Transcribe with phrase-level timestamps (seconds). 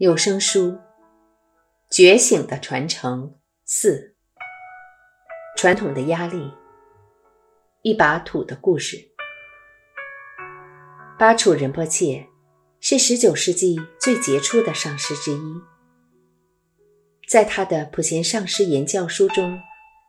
[0.00, 0.70] 有声书
[1.90, 3.34] 《觉醒的传承
[3.66, 4.14] 四》，
[5.60, 6.50] 传统的压力，
[7.82, 8.96] 一把土的故事。
[11.18, 12.26] 巴楚仁波切
[12.80, 15.60] 是十九世纪最杰出的上师之一，
[17.28, 19.60] 在他的普贤上师言教书中，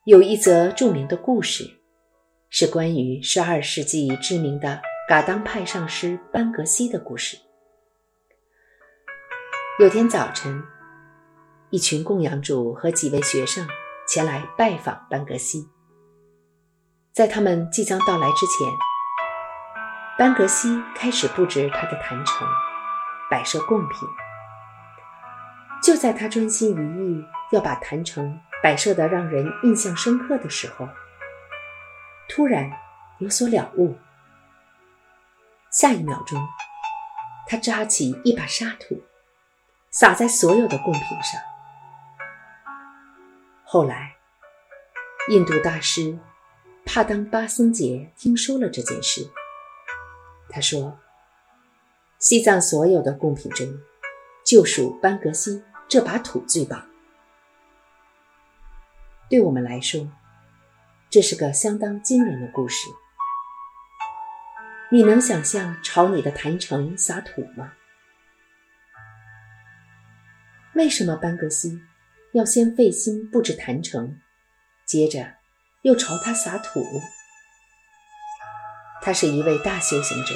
[0.05, 1.70] 有一则著名的故事，
[2.50, 7.38] 是关于十二世纪知名的噶当派上师班格西的故事。
[9.81, 10.63] 有天早晨，
[11.71, 13.67] 一群供养主和几位学生
[14.07, 15.67] 前来拜访班格西。
[17.12, 18.71] 在他们即将到来之前，
[20.20, 22.48] 班格西开始布置他的坛城，
[23.27, 24.07] 摆设贡品。
[25.82, 30.88] 就在他专心一意要把坛城摆设得让人印象深刻的时候，
[32.29, 32.71] 突然
[33.18, 33.98] 有所了悟。
[35.71, 36.40] 下一秒钟，
[37.48, 39.02] 他抓起一把沙土。
[39.91, 41.41] 洒在所有的贡品上。
[43.65, 44.15] 后来，
[45.29, 46.18] 印度大师
[46.85, 49.30] 帕当巴僧杰听说了这件事，
[50.49, 50.98] 他说
[52.20, 53.68] ：“西藏所有的贡品中，
[54.46, 56.87] 就属班格西这把土最棒。”
[59.30, 60.10] 对我们来说，
[61.10, 62.87] 这是个相当惊人的故事。
[64.90, 67.74] 你能想象朝你的坛城撒土吗？
[70.74, 71.81] 为什么班格西
[72.34, 74.18] 要先费心布置坛城，
[74.86, 75.34] 接着
[75.81, 76.81] 又朝他撒土？
[79.02, 80.34] 他是一位大修行者，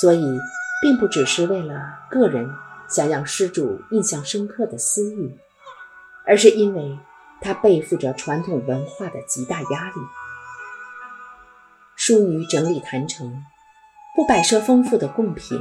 [0.00, 0.38] 所以
[0.82, 2.46] 并不只是为了个人
[2.88, 5.34] 想让施主印象深刻的私欲，
[6.26, 6.98] 而是因为
[7.40, 9.94] 他背负着传统文化的极大压力。
[11.96, 13.42] 疏于整理坛城，
[14.14, 15.58] 不摆设丰富的贡品，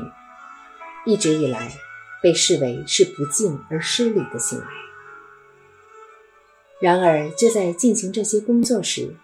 [1.06, 1.72] 一直以来。
[2.23, 4.66] 被视为是不敬而失礼的行为。
[6.81, 9.16] 然而，就在进行这些工作时，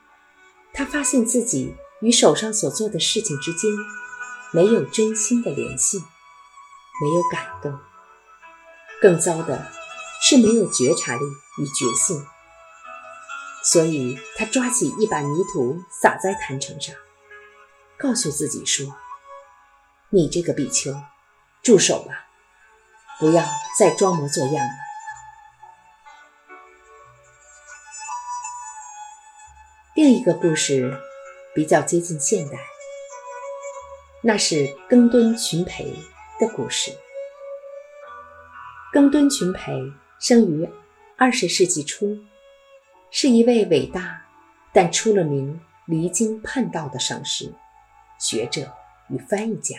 [0.74, 3.72] 他发现自己与手上所做的事情之间
[4.52, 5.98] 没有真心的联系，
[7.02, 7.80] 没有感动。
[9.02, 9.72] 更糟的
[10.22, 11.22] 是，没有觉察力
[11.58, 12.26] 与觉性。
[13.64, 16.96] 所以他抓起一把泥土撒在坛城上，
[17.98, 18.96] 告诉自己说
[20.12, 20.96] ：“你这个比丘，
[21.62, 22.28] 住手吧。”
[23.20, 23.44] 不要
[23.78, 24.74] 再装模作样了。
[29.94, 30.98] 另一个故事
[31.54, 32.58] 比较接近现代，
[34.24, 35.94] 那是耕敦群培
[36.40, 36.98] 的故事。
[38.94, 39.74] 耕敦群培
[40.22, 40.70] 生于
[41.18, 42.18] 二十世纪初，
[43.12, 44.26] 是一位伟大
[44.72, 47.54] 但出了名离经叛道的上师、
[48.18, 48.74] 学者
[49.10, 49.76] 与翻译家。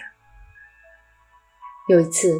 [1.89, 2.39] 有一次。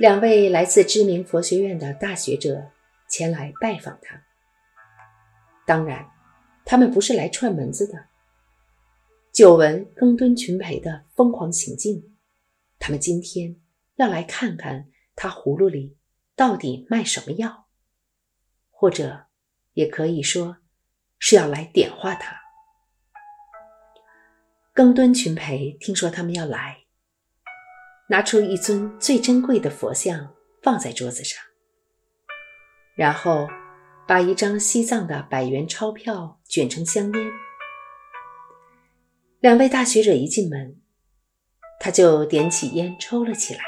[0.00, 2.70] 两位来自知名佛学院的大学者
[3.06, 4.18] 前来拜访他。
[5.66, 6.10] 当然，
[6.64, 8.06] 他们不是来串门子的。
[9.30, 12.16] 久闻耕敦群培的疯狂行径，
[12.78, 13.60] 他们今天
[13.96, 15.98] 要来看看他葫芦里
[16.34, 17.66] 到底卖什么药，
[18.70, 19.26] 或者
[19.74, 20.56] 也可以说
[21.18, 22.40] 是要来点化他。
[24.72, 26.78] 耕敦群培听说他们要来。
[28.10, 30.34] 拿出一尊最珍贵的佛像
[30.64, 31.40] 放在桌子上，
[32.96, 33.48] 然后
[34.04, 37.32] 把一张西藏的百元钞票卷成香烟。
[39.38, 40.80] 两位大学者一进门，
[41.78, 43.60] 他就点起烟抽了起来。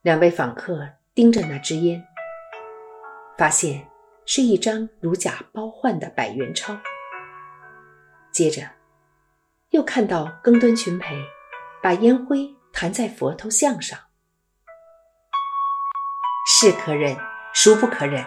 [0.00, 0.80] 两位访客
[1.14, 2.02] 盯着那支烟，
[3.36, 3.86] 发现
[4.24, 6.74] 是一张如假包换的百元钞。
[8.32, 8.62] 接着，
[9.72, 11.14] 又看到耕敦群培。
[11.84, 13.98] 把烟灰弹在佛头像上，
[16.46, 17.14] 是可忍，
[17.52, 18.24] 孰不可忍？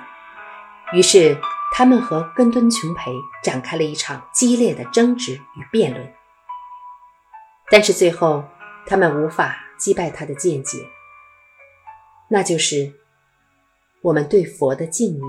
[0.93, 1.35] 于是
[1.73, 6.13] 他们和根敦琼培展开了一场激烈的争执与辩论。
[7.71, 8.47] 但是最后，
[8.85, 10.87] 他们无法击败他的见解，
[12.29, 12.93] 那就是
[14.03, 15.21] 我们对佛的敬意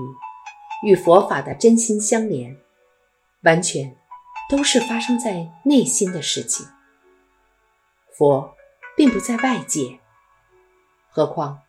[0.85, 2.55] 与佛法的真心相连，
[3.41, 3.97] 完全
[4.47, 6.67] 都是发生在内心的事情。
[8.19, 8.53] 佛
[8.97, 9.97] 并不在外界，
[11.07, 11.61] 何况，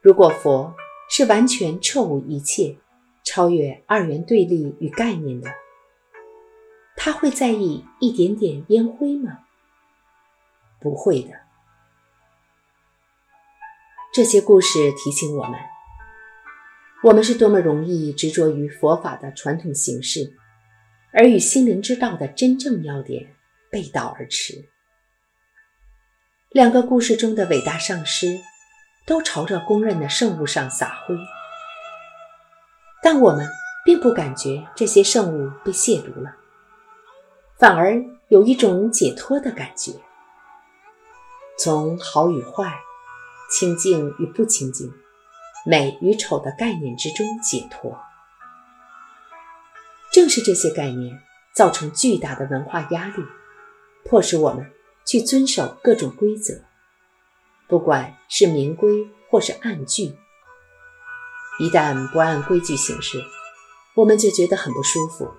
[0.00, 0.72] 如果佛
[1.10, 2.76] 是完全彻悟一切、
[3.24, 5.50] 超越二元对立与概念的，
[6.96, 9.40] 他会在意一点点烟灰吗？
[10.78, 11.30] 不会的。
[14.12, 15.58] 这些故事提醒我们，
[17.02, 20.36] 我们是多么容易执着于佛法的传统形式，
[21.12, 23.34] 而与心灵之道的真正要点
[23.72, 24.68] 背道而驰。
[26.54, 28.40] 两个故事中的伟大上师
[29.04, 31.16] 都朝着公认的圣物上撒灰，
[33.02, 33.44] 但我们
[33.84, 36.36] 并不感觉这些圣物被亵渎了，
[37.58, 39.94] 反而有一种解脱的感觉，
[41.58, 42.72] 从好与坏、
[43.50, 44.88] 清净与不清净、
[45.66, 47.98] 美与丑的概念之中解脱。
[50.12, 51.20] 正是这些概念
[51.52, 53.24] 造成巨大的文化压力，
[54.04, 54.70] 迫使我们
[55.04, 56.64] 去遵守各种规则，
[57.68, 60.16] 不管是明规或是暗矩。
[61.60, 63.22] 一旦不按规矩行事，
[63.94, 65.30] 我们就觉得很不舒服，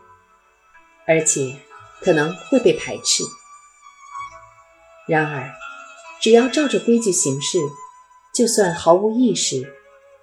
[1.06, 1.60] 而且
[2.02, 3.24] 可能会被排斥。
[5.08, 5.52] 然而，
[6.22, 7.60] 只要照着规矩行事，
[8.34, 9.74] 就算毫无意识，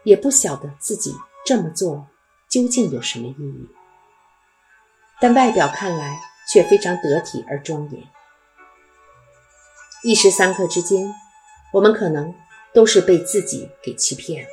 [0.05, 2.06] 也不晓得自己这么做
[2.49, 3.69] 究竟有什么意义。
[5.21, 6.19] 但外表看来
[6.50, 8.03] 却非常得体而庄严。
[10.04, 11.14] 一时三刻之间，
[11.72, 12.34] 我们可能
[12.75, 14.50] 都是被自己给欺骗了。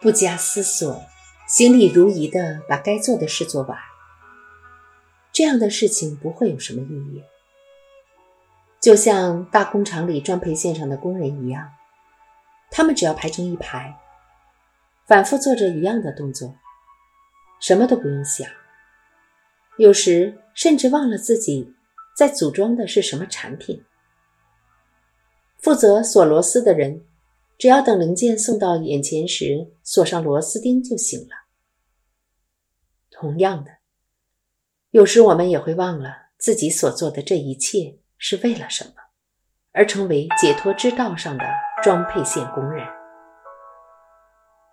[0.00, 1.02] 不加思索，
[1.48, 3.78] 行礼如仪的把该做的事做完，
[5.32, 7.24] 这样的事情不会有什么意义。
[8.78, 11.72] 就像大工厂里装配线上的工人一样，
[12.70, 13.98] 他们只要排成一排，
[15.06, 16.54] 反复做着一样的动作。
[17.58, 18.46] 什么都不用想，
[19.78, 21.74] 有时甚至忘了自己
[22.18, 23.84] 在组装的是什么产品。
[25.56, 27.04] 负责锁螺丝的人，
[27.56, 31.46] 只要等零件送到眼前时锁上螺丝钉就行了。
[33.08, 33.70] 同样的，
[34.90, 38.94] 有时我们也会忘了自己所做的这一切是为了什么，
[39.70, 41.44] 而成为解脱之道上的
[41.84, 42.84] 装配线工人。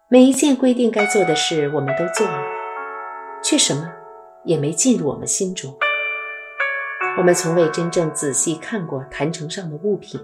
[0.09, 2.41] 每一件规定该做的事，我们都做了。
[3.43, 3.93] 却什么
[4.45, 5.77] 也没进入我们心中。
[7.17, 10.19] 我们从未真正仔细看过坛城上的物品，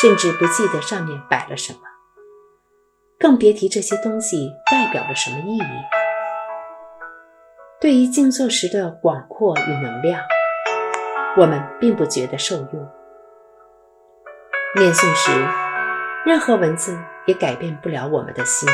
[0.00, 1.80] 甚至不记得上面摆了什么，
[3.18, 5.62] 更别提这些东西代表了什么意义。
[7.80, 10.22] 对于静坐时的广阔与能量，
[11.36, 12.90] 我们并不觉得受用。
[14.76, 15.30] 念诵时，
[16.24, 18.68] 任何文字也改变不了我们的心。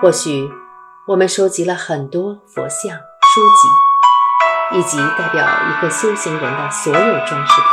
[0.00, 0.48] 或许。
[1.08, 3.68] 我们收集了很多佛像、书籍，
[4.72, 7.70] 以及代表一个修行人的所有装饰品，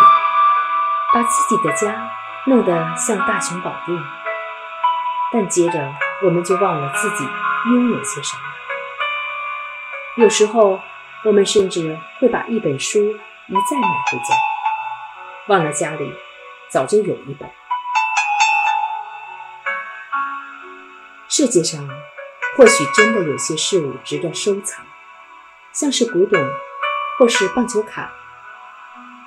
[1.13, 2.09] 把自己的家
[2.47, 3.97] 弄得像大雄宝殿。
[5.33, 5.93] 但接着，
[6.23, 7.25] 我们就忘了自己
[7.71, 8.43] 拥有些什么。
[10.17, 10.79] 有时候，
[11.25, 14.35] 我们甚至会把一本书一再买回家，
[15.47, 16.13] 忘了家里
[16.69, 17.49] 早就有一本。
[21.27, 21.89] 世界上。
[22.57, 24.85] 或许真的有些事物值得收藏，
[25.73, 26.41] 像是古董
[27.17, 28.11] 或是棒球卡，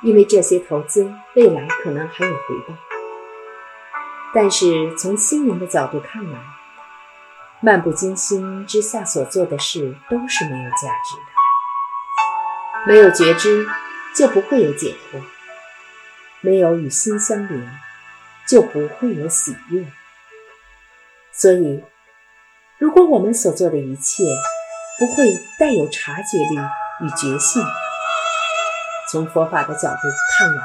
[0.02, 2.74] 因为这些投资未来可能还有回报。
[4.34, 6.38] 但是从心灵的角度看来，
[7.60, 11.32] 漫不经心之下所做的事都是没有价值的。
[12.86, 13.66] 没有觉知，
[14.14, 15.20] 就不会有解脱；
[16.40, 17.70] 没有与心相连，
[18.46, 19.84] 就不会有喜悦。
[21.32, 21.82] 所以。
[22.80, 24.22] 如果我们所做的一切
[25.00, 26.56] 不会带有察觉力
[27.00, 27.62] 与觉性，
[29.10, 30.62] 从佛法的角度看来，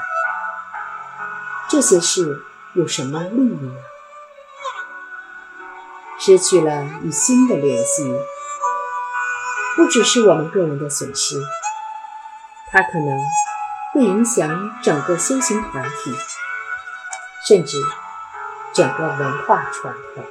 [1.70, 2.44] 这些事
[2.74, 3.74] 有什么利益呢？
[6.20, 8.20] 失去了与心的联系，
[9.76, 11.42] 不只是我们个人的损失，
[12.72, 13.20] 它可能
[13.94, 16.16] 会影响整个修行团体，
[17.48, 17.78] 甚至
[18.74, 20.26] 整个文化传统。